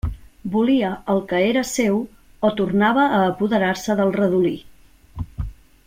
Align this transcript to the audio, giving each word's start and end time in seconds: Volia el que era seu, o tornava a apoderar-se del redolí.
Volia 0.53 0.87
el 1.15 1.19
que 1.31 1.41
era 1.49 1.63
seu, 1.73 1.99
o 2.49 2.51
tornava 2.63 3.05
a 3.19 3.21
apoderar-se 3.27 3.99
del 4.01 4.15
redolí. 4.21 4.57